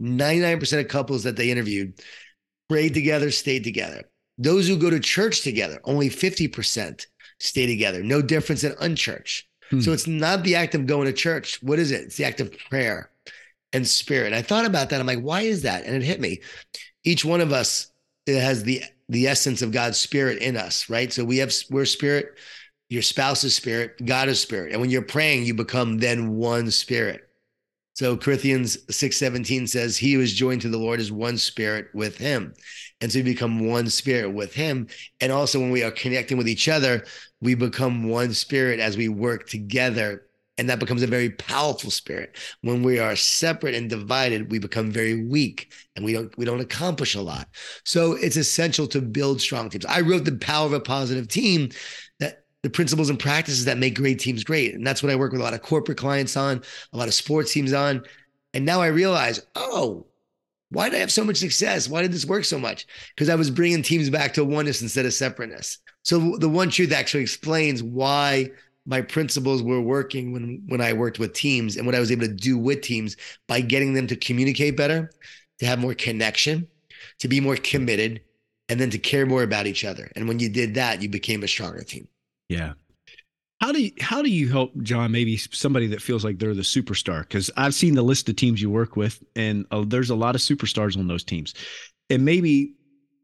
[0.02, 1.94] 99% of couples that they interviewed
[2.68, 4.04] prayed together, stayed together.
[4.38, 7.06] Those who go to church together, only 50%
[7.40, 8.04] stay together.
[8.04, 9.44] No difference in unchurch.
[9.70, 9.80] Hmm.
[9.80, 11.64] So it's not the act of going to church.
[11.64, 12.02] What is it?
[12.02, 13.12] It's the act of prayer
[13.72, 14.28] and spirit.
[14.28, 15.00] And I thought about that.
[15.00, 15.86] I'm like, why is that?
[15.86, 16.42] And it hit me.
[17.06, 17.92] Each one of us
[18.28, 21.12] has the the essence of God's spirit in us, right?
[21.12, 22.38] So we have we're spirit,
[22.90, 24.72] your spouse is spirit, God is spirit.
[24.72, 27.24] And when you're praying, you become then one spirit.
[27.94, 32.16] So Corinthians 6:17 says, He who is joined to the Lord is one spirit with
[32.18, 32.54] him.
[33.02, 34.88] And so we become one spirit with him.
[35.20, 37.06] And also when we are connecting with each other,
[37.42, 40.27] we become one spirit as we work together
[40.58, 44.92] and that becomes a very powerful spirit when we are separate and divided we become
[44.92, 47.48] very weak and we don't we don't accomplish a lot
[47.84, 51.70] so it's essential to build strong teams i wrote the power of a positive team
[52.20, 54.74] that the principles and practices that make great teams great.
[54.74, 57.14] And that's what I work with a lot of corporate clients on, a lot of
[57.14, 58.04] sports teams on.
[58.54, 60.08] And now I realize, oh,
[60.70, 61.88] why did I have so much success?
[61.88, 62.86] Why did this work so much?
[63.16, 65.78] Because I was bringing teams back to oneness instead of separateness.
[66.04, 68.52] So the one truth actually explains why
[68.88, 72.26] my principles were working when when I worked with teams and what I was able
[72.26, 75.12] to do with teams by getting them to communicate better,
[75.60, 76.68] to have more connection,
[77.20, 78.22] to be more committed,
[78.70, 80.10] and then to care more about each other.
[80.16, 82.08] And when you did that, you became a stronger team.
[82.50, 82.74] Yeah.
[83.60, 85.12] How do you, how do you help Jon?
[85.12, 88.62] Maybe somebody that feels like they're the superstar because I've seen the list of teams
[88.62, 91.56] you work with, and uh, there's a lot of superstars on those teams,
[92.10, 92.76] and maybe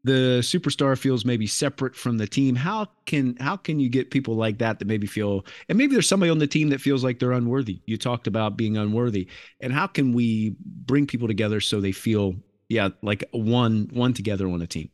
[0.04, 2.54] the superstar feels maybe separate from the team.
[2.54, 6.08] How can how can you get people like that that maybe feel, and maybe there's
[6.08, 7.80] somebody on the team that feels like they're unworthy.
[7.86, 9.28] You talked about being unworthy,
[9.60, 12.36] and how can we bring people together so they feel
[12.68, 14.90] yeah like one one together on a team?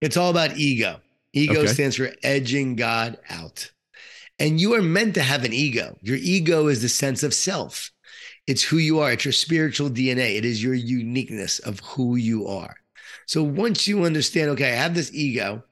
[0.00, 1.00] It's all about ego.
[1.32, 1.66] Ego okay.
[1.68, 3.70] stands for edging God out.
[4.40, 5.96] And you are meant to have an ego.
[6.00, 7.92] Your ego is the sense of self.
[8.46, 9.12] It's who you are.
[9.12, 10.38] It's your spiritual DNA.
[10.38, 12.79] It is your uniqueness of who you are.
[13.30, 15.62] So once you understand, okay, I have this ego,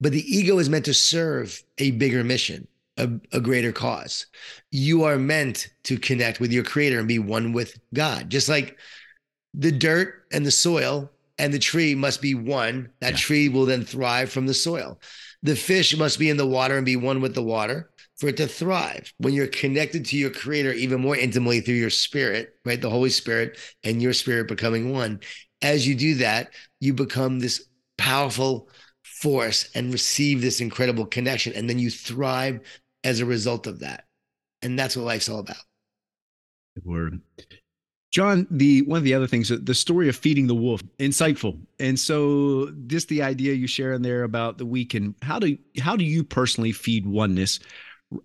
[0.00, 4.26] but the ego is meant to serve a bigger mission, a, a greater cause.
[4.70, 8.30] You are meant to connect with your creator and be one with God.
[8.30, 8.78] Just like
[9.52, 12.88] the dirt and the soil and the tree must be one.
[13.00, 13.18] That yeah.
[13.18, 15.00] tree will then thrive from the soil.
[15.42, 18.36] The fish must be in the water and be one with the water for it
[18.36, 19.12] to thrive.
[19.18, 22.80] When you're connected to your creator even more intimately through your spirit, right?
[22.80, 25.18] The Holy Spirit and your spirit becoming one.
[25.62, 28.68] As you do that, you become this powerful
[29.02, 31.52] force and receive this incredible connection.
[31.54, 32.60] And then you thrive
[33.04, 34.04] as a result of that.
[34.62, 35.56] And that's what life's all about.
[36.74, 37.20] Good word.
[38.12, 41.58] Jon, the one of the other things, the story of feeding the wolf, insightful.
[41.78, 45.96] And so just the idea you share in there about the weekend, how do how
[45.96, 47.58] do you personally feed oneness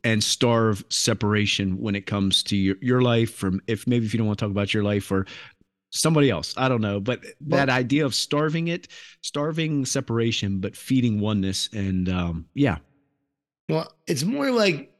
[0.03, 4.17] and starve separation when it comes to your, your life from if maybe if you
[4.17, 5.25] don't want to talk about your life or
[5.89, 6.53] somebody else.
[6.57, 8.87] I don't know but well, that idea of starving it
[9.21, 12.77] starving separation but feeding oneness and um yeah.
[13.69, 14.91] Well it's more like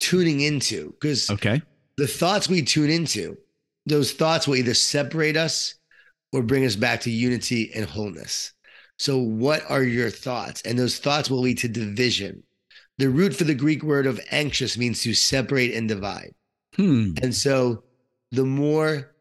[0.00, 1.62] tuning into because okay.
[1.96, 3.36] the thoughts we tune into
[3.86, 5.74] those thoughts will either separate us
[6.32, 8.52] or bring us back to unity and wholeness.
[8.98, 10.62] So what are your thoughts?
[10.62, 12.42] And those thoughts will lead to division.
[12.98, 16.34] The root for the Greek word of anxious means to separate and divide.
[16.76, 17.12] Hmm.
[17.22, 17.84] And so
[18.30, 19.13] the more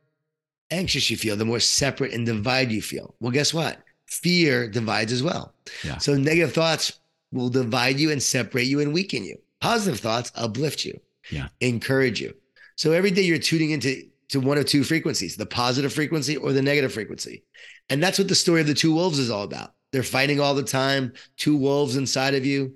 [0.73, 3.15] anxious you feel, the more separate and divide you feel.
[3.19, 3.79] Well, guess what?
[4.07, 5.53] Fear divides as well.
[5.83, 5.97] Yeah.
[5.97, 6.99] So negative thoughts
[7.31, 9.37] will divide you and separate you and weaken you.
[9.61, 10.99] Positive thoughts uplift you,
[11.31, 11.47] yeah.
[11.61, 12.33] encourage you.
[12.75, 16.53] So every day you're tuning into to one of two frequencies, the positive frequency or
[16.53, 17.43] the negative frequency.
[17.89, 19.73] And that's what the story of the two wolves is all about.
[19.91, 22.73] They're fighting all the time, two wolves inside of you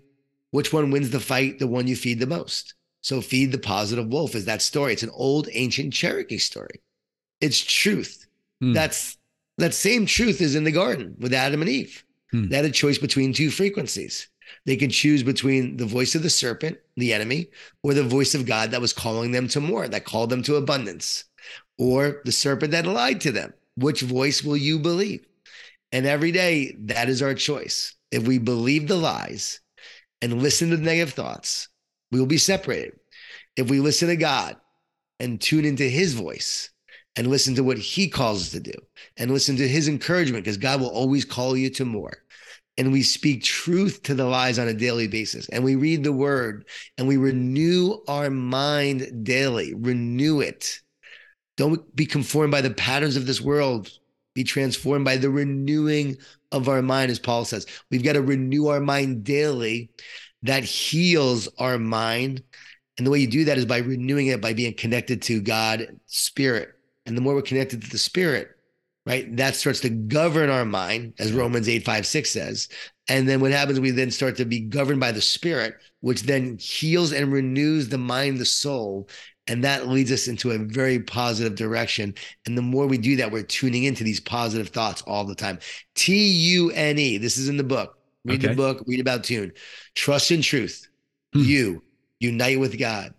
[0.52, 1.60] which one wins the fight?
[1.60, 2.74] The one you feed the most.
[3.02, 4.94] So feed the positive wolf is that story.
[4.94, 6.82] It's an old ancient Cherokee story.
[7.42, 8.26] It's truth.
[8.64, 8.74] Mm.
[8.74, 9.18] That's
[9.58, 12.04] that same truth is in the garden with Adam and Eve.
[12.34, 12.50] Mm.
[12.50, 14.28] They had a choice between two frequencies.
[14.66, 17.48] They could choose between the voice of the serpent, the enemy,
[17.84, 20.56] or the voice of God that was calling them to more, that called them to
[20.56, 21.26] abundance,
[21.78, 23.54] or the serpent that lied to them.
[23.76, 25.26] Which voice will you believe?
[25.92, 27.96] And every day, that is our choice.
[28.12, 29.60] If we believe the lies,
[30.22, 31.70] and listen to the negative thoughts,
[32.12, 33.00] we will be separated.
[33.56, 34.58] If we listen to God
[35.20, 36.72] and tune into his voice
[37.18, 38.74] and listen to what he calls us to do
[39.18, 42.24] and listen to his encouragement, because God will always call you to more.
[42.78, 45.50] And we speak truth to the lies on a daily basis.
[45.50, 46.68] And we read the word
[47.00, 49.74] and we renew our mind daily.
[49.74, 50.80] Renew it.
[51.58, 53.90] Don't be conformed by the patterns of this world.
[54.36, 56.18] Be transformed by the renewing
[56.52, 57.66] of our mind, as Paul says.
[57.90, 59.90] We've got to renew our mind daily.
[60.44, 62.44] That heals our mind.
[63.00, 65.88] And the way you do that is by renewing it, by being connected to God,
[66.06, 66.77] Spirit.
[67.08, 68.50] And the more we're connected to the Spirit,
[69.06, 72.70] right, that starts to govern our mind, as Romans 8, 5, 6 says.
[73.08, 76.58] And then what happens, we then start to be governed by the Spirit, which then
[76.60, 79.10] heals and renews the mind, the soul.
[79.48, 82.14] And that leads us into a very positive direction.
[82.46, 85.60] And the more we do that, we're tuning into these positive thoughts all the time.
[85.96, 87.18] T U N E.
[87.18, 87.98] This is in the book.
[88.26, 88.50] Read okay.
[88.50, 89.54] the book, read about tune.
[89.96, 90.90] Trust in truth.
[91.34, 91.44] Hmm.
[91.44, 91.84] You
[92.20, 93.14] unite with God.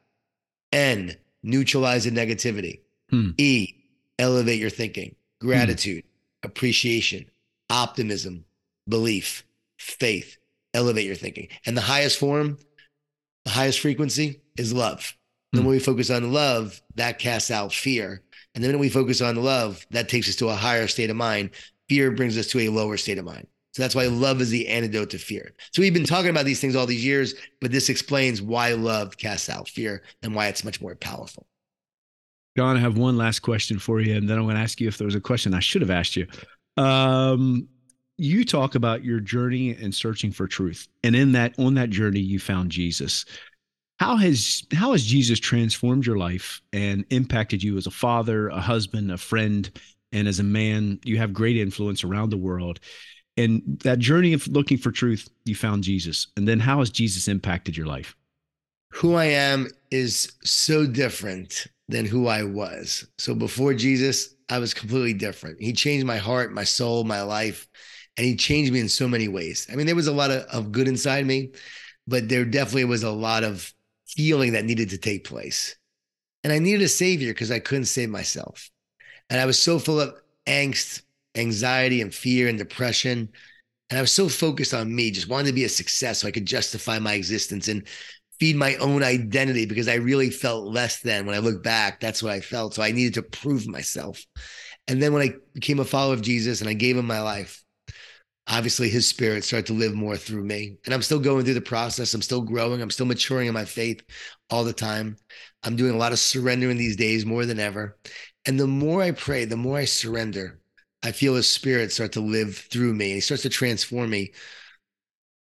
[0.71, 2.81] N, neutralize the negativity.
[3.11, 3.31] Hmm.
[3.39, 3.78] E,
[4.19, 5.15] elevate your thinking.
[5.41, 6.49] Gratitude, hmm.
[6.49, 7.27] appreciation,
[7.71, 8.45] optimism,
[8.89, 9.45] belief,
[9.79, 10.37] faith.
[10.75, 11.49] Elevate your thinking.
[11.65, 12.59] And the highest form,
[13.45, 15.17] the highest frequency is love.
[15.53, 18.23] Then more we focus on love, that casts out fear.
[18.55, 21.17] And then when we focus on love, that takes us to a higher state of
[21.17, 21.51] mind.
[21.89, 23.47] Fear brings us to a lower state of mind.
[23.73, 25.53] So that's why love is the antidote to fear.
[25.73, 29.17] So we've been talking about these things all these years, but this explains why love
[29.17, 31.47] casts out fear and why it's much more powerful.
[32.59, 34.89] Jon, I have one last question for you, and then I'm going to ask you
[34.89, 36.27] if there was a question I should have asked you.
[36.77, 37.69] Um,
[38.17, 42.19] you talk about your journey and searching for truth, and in that on that journey,
[42.19, 43.25] you found Jesus.
[44.01, 48.61] How has how has Jesus transformed your life and impacted you as a father, a
[48.61, 49.71] husband, a friend,
[50.11, 50.99] and as a man?
[51.05, 52.81] You have great influence around the world.
[53.37, 56.27] And that journey of looking for truth, you found Jesus.
[56.37, 58.17] And then how has Jesus impacted your life?
[58.95, 63.07] Who I am is so different than who I was.
[63.19, 65.61] So before Jesus, I was completely different.
[65.61, 67.69] He changed my heart, my soul, my life,
[68.17, 69.67] and he changed me in so many ways.
[69.73, 71.53] I mean, there was a lot of, of good inside me,
[72.07, 73.73] but there definitely was a lot of
[74.07, 75.77] healing that needed to take place.
[76.45, 78.71] And I needed a savior because I couldn't save myself.
[79.31, 80.15] And I was so full of
[80.47, 81.03] angst,
[81.35, 83.29] anxiety and fear and depression.
[83.91, 86.33] And I was so focused on me, just wanted to be a success so I
[86.33, 87.87] could justify my existence and
[88.39, 92.01] feed my own identity because I really felt less than when I look back.
[92.01, 92.75] That's what I felt.
[92.75, 94.25] So I needed to prove myself.
[94.87, 97.63] And then when I became a follower of Jesus and I gave him my life,
[98.47, 100.79] obviously his spirit started to live more through me.
[100.85, 102.15] And I'm still going through the process.
[102.15, 102.81] I'm still growing.
[102.81, 104.03] I'm still maturing in my faith
[104.51, 105.17] all the time.
[105.63, 107.99] I'm doing a lot of surrendering these days more than ever.
[108.47, 110.61] And the more I pray, the more I surrender,
[111.03, 114.33] I feel his spirit start to live through me and he starts to transform me.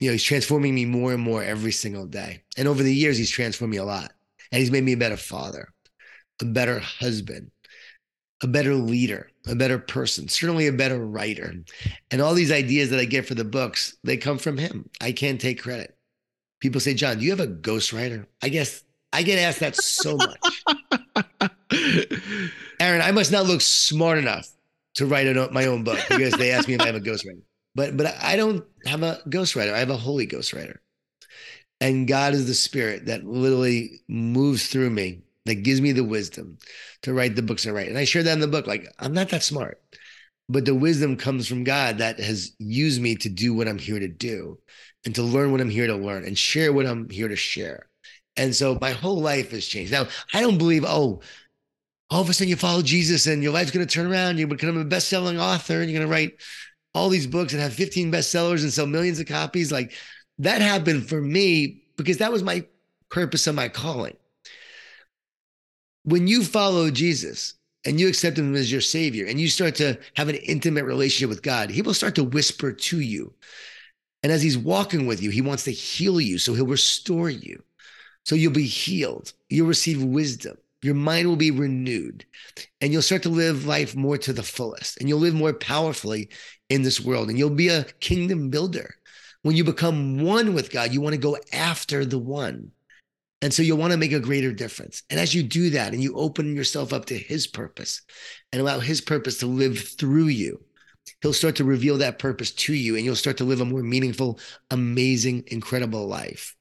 [0.03, 2.43] You know, he's transforming me more and more every single day.
[2.57, 4.13] And over the years, he's transformed me a lot.
[4.51, 5.69] And he's made me a better father,
[6.41, 7.53] a better husband,
[8.43, 11.55] a better leader, a better person, certainly a better writer.
[12.11, 14.91] And all these ideas that I get for the books, they come from him.
[15.01, 15.97] I can't take credit.
[16.59, 18.27] People say, Jon, do you have a ghostwriter?
[18.43, 20.65] I guess I get asked that so much.
[22.81, 24.49] Aaron, I must not look smart enough
[24.97, 27.43] to write my own book because they ask me if I have a ghostwriter.
[27.75, 29.73] But but I don't have a ghostwriter.
[29.73, 30.77] I have a holy ghostwriter.
[31.81, 36.59] And God is the spirit that literally moves through me, that gives me the wisdom
[37.03, 37.89] to write the books I write.
[37.89, 38.69] And I share that in the book.
[38.69, 39.83] Like, I'm not that smart,
[40.49, 43.99] but the wisdom comes from God that has used me to do what I'm here
[43.99, 44.61] to do
[45.05, 47.89] and to learn what I'm here to learn and share what I'm here to share.
[48.37, 49.91] And so my whole life has changed.
[49.91, 51.21] Now, I don't believe, oh,
[52.11, 54.39] all of a sudden you follow Jesus and your life's going to turn around.
[54.39, 56.41] You're become a best-selling author and you're going to write
[56.95, 59.73] all these books and have 15 bestsellers and sell millions of copies.
[59.73, 59.93] Like
[60.39, 62.65] that happened for me because that was my
[63.09, 64.17] purpose and my calling.
[66.05, 69.99] When you follow Jesus and you accept him as your savior and you start to
[70.17, 73.33] have an intimate relationship with God, he will start to whisper to you.
[74.23, 76.39] And as he's walking with you, he wants to heal you.
[76.39, 77.63] So he'll restore you.
[78.25, 79.33] So you'll be healed.
[79.49, 82.25] You'll receive wisdom your mind will be renewed
[82.81, 86.29] and you'll start to live life more to the fullest and you'll live more powerfully
[86.73, 88.95] in this world and you'll be a kingdom builder.
[89.43, 92.71] When you become one with God, you want to go after the one.
[93.41, 95.03] And so you'll want to make a greater difference.
[95.11, 98.03] And as you do that and you open yourself up to his purpose
[98.53, 100.65] and allow his purpose to live through you,
[101.21, 103.83] he'll start to reveal that purpose to you and you'll start to live a more
[103.83, 104.39] meaningful,
[104.71, 106.55] amazing, incredible life.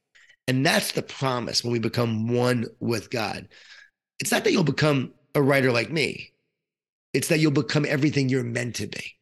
[0.47, 3.47] And that's the promise when we become one with God
[4.21, 6.31] it's not that you'll become a writer like me.
[7.11, 9.15] It's that you'll become everything you're meant to be.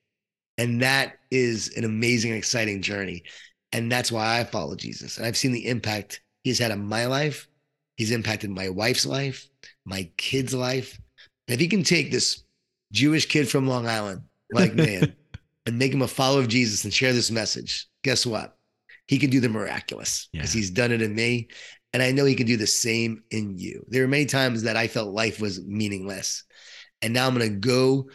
[0.59, 3.23] And that is an amazing, exciting journey.
[3.71, 5.17] And that's why I follow Jesus.
[5.17, 7.47] And I've seen the impact he's had on my life.
[7.95, 9.47] He's impacted my wife's life,
[9.85, 10.99] my kid's life.
[11.47, 12.43] And if he can take this
[12.91, 15.15] Jewish kid from Long Island like man,
[15.65, 18.57] and make him a follower of Jesus and share this message, guess what?
[19.07, 20.59] He can do the miraculous because yeah.
[20.59, 21.47] he's done it in me.
[21.93, 23.85] And I know he can do the same in you.
[23.87, 26.43] There are many times that I felt life was meaningless.
[27.01, 28.09] And now I'm going to go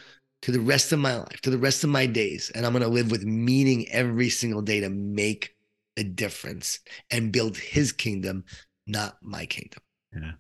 [0.45, 2.83] to the rest of my life, to the rest of my days, and I'm going
[2.83, 5.57] to live with meaning every single day to make
[5.97, 6.81] a difference
[7.11, 8.45] and build his kingdom,
[8.87, 9.81] not my kingdom.
[10.15, 10.33] Yeah.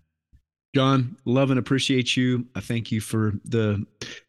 [0.74, 2.44] Jon, love and appreciate you.
[2.54, 3.86] I thank you for the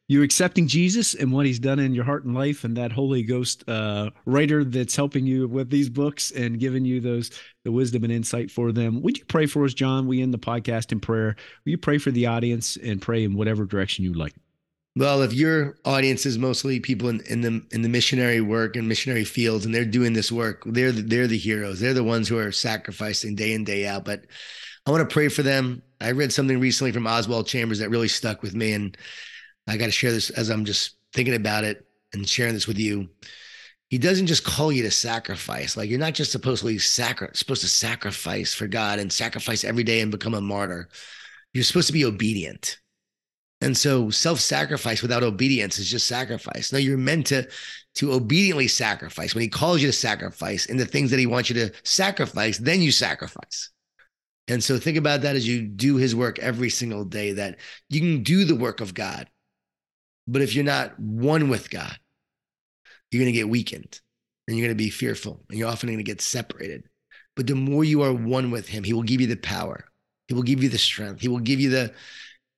[0.07, 3.23] you accepting Jesus and what he's done in your heart and life and that Holy
[3.23, 7.31] Ghost uh, writer that's helping you with these books and giving you those
[7.65, 9.01] the wisdom and insight for them.
[9.01, 10.07] Would you pray for us, Jon?
[10.07, 11.35] We end the podcast in prayer.
[11.65, 14.35] Will you pray for the audience and pray in whatever direction you like?
[14.97, 18.87] Well, if your audience is mostly people in, in the in the missionary work and
[18.87, 21.81] missionary fields, and they're doing this work, they're the, they're the heroes.
[21.81, 24.05] They're the ones who are sacrificing day in day out.
[24.05, 24.25] But
[24.85, 25.81] I want to pray for them.
[25.99, 28.97] I read something recently from Oswald Chambers that really stuck with me, and
[29.67, 32.79] I got to share this as I'm just thinking about it and sharing this with
[32.79, 33.09] you.
[33.89, 35.75] He doesn't just call you to sacrifice.
[35.75, 39.83] Like you're not just supposed to sacri- supposed to sacrifice for God and sacrifice every
[39.83, 40.87] day and become a martyr.
[41.53, 42.79] You're supposed to be obedient.
[43.65, 46.71] And so self-sacrifice without obedience is just sacrifice.
[46.71, 47.47] No, you're meant to
[47.95, 49.33] to obediently sacrifice.
[49.33, 52.59] When he calls you to sacrifice in the things that he wants you to sacrifice,
[52.59, 53.71] then you sacrifice.
[54.47, 57.57] And so think about that as you do his work every single day, that
[57.89, 59.27] you can do the work of God.
[60.27, 61.97] But if you're not one with God,
[63.09, 63.99] you're going to get weakened
[64.47, 66.83] and you're going to be fearful and you're often going to get separated.
[67.35, 69.85] But the more you are one with him, he will give you the power.
[70.27, 71.21] He will give you the strength.
[71.21, 71.93] He will give you the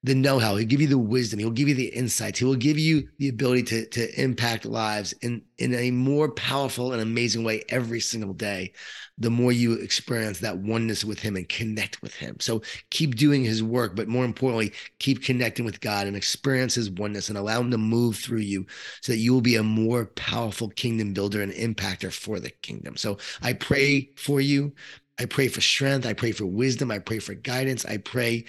[0.04, 0.56] the know-how.
[0.56, 1.40] He'll give you the wisdom.
[1.40, 2.40] He'll give you the insights.
[2.40, 6.94] He will give you the ability to, to impact lives in, in a more powerful
[6.94, 8.74] and amazing way every single day.
[9.18, 12.38] The more you experience that oneness with him and connect with him.
[12.40, 16.92] So keep doing his work, but more importantly, keep connecting with God and experience his
[16.92, 18.68] oneness and allow him to move through you
[19.02, 22.96] so that you will be a more powerful kingdom builder and impactor for the kingdom.
[22.98, 24.74] So I pray for you.
[25.20, 26.06] I pray for strength.
[26.06, 26.92] I pray for wisdom.
[26.92, 27.86] I pray for guidance.
[27.86, 28.46] I pray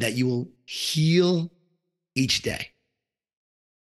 [0.00, 1.52] that you will heal
[2.14, 2.68] each day.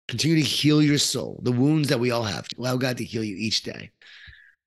[0.08, 2.46] Continue to heal your soul, the wounds that we all have.
[2.58, 3.90] Allow God to heal you each day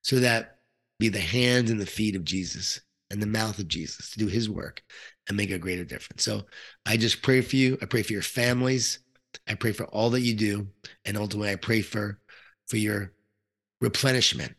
[0.02, 0.60] so that
[1.00, 4.28] be the hands and the feet of Jesus and the mouth of Jesus to do
[4.28, 4.84] his work
[5.28, 6.24] and make a greater difference.
[6.24, 6.44] So
[6.86, 7.78] I just pray for you.
[7.82, 9.00] I pray for your families.
[9.48, 10.68] I pray for all that you do.
[11.06, 12.20] And ultimately, I pray for,
[12.68, 13.14] for your
[13.82, 14.56] replenishment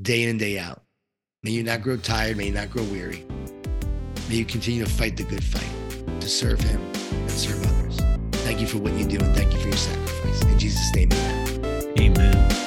[0.00, 0.82] day in and day out.
[1.42, 2.36] May you not grow tired.
[2.36, 3.24] May you not grow weary.
[4.28, 5.81] May you continue to fight the good fight
[6.22, 7.98] to serve Him and serve others.
[8.44, 10.42] Thank you for what you do and thank you for your sacrifice.
[10.42, 11.92] In Jesus' name, amen.
[11.98, 12.61] Amen.